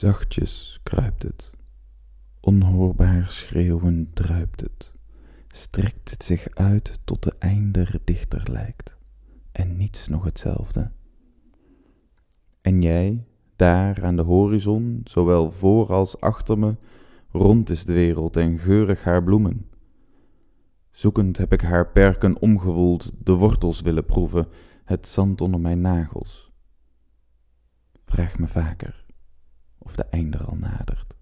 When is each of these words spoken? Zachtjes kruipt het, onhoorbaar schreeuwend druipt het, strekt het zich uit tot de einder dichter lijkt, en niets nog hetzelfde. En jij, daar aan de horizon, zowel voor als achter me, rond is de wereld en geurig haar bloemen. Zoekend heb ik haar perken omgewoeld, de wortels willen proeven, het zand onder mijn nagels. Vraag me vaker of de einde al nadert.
Zachtjes 0.00 0.80
kruipt 0.82 1.22
het, 1.22 1.54
onhoorbaar 2.40 3.30
schreeuwend 3.30 4.14
druipt 4.16 4.60
het, 4.60 4.94
strekt 5.48 6.10
het 6.10 6.24
zich 6.24 6.48
uit 6.54 6.98
tot 7.04 7.22
de 7.22 7.34
einder 7.38 8.00
dichter 8.04 8.50
lijkt, 8.50 8.96
en 9.52 9.76
niets 9.76 10.08
nog 10.08 10.24
hetzelfde. 10.24 10.90
En 12.60 12.82
jij, 12.82 13.24
daar 13.56 14.04
aan 14.04 14.16
de 14.16 14.22
horizon, 14.22 15.00
zowel 15.04 15.50
voor 15.50 15.92
als 15.92 16.20
achter 16.20 16.58
me, 16.58 16.76
rond 17.30 17.70
is 17.70 17.84
de 17.84 17.92
wereld 17.92 18.36
en 18.36 18.58
geurig 18.58 19.04
haar 19.04 19.22
bloemen. 19.24 19.66
Zoekend 20.90 21.36
heb 21.36 21.52
ik 21.52 21.60
haar 21.60 21.92
perken 21.92 22.40
omgewoeld, 22.40 23.12
de 23.18 23.32
wortels 23.32 23.80
willen 23.80 24.06
proeven, 24.06 24.48
het 24.84 25.06
zand 25.06 25.40
onder 25.40 25.60
mijn 25.60 25.80
nagels. 25.80 26.52
Vraag 28.04 28.38
me 28.38 28.46
vaker 28.48 29.08
of 29.90 29.96
de 29.96 30.06
einde 30.10 30.38
al 30.38 30.56
nadert. 30.58 31.14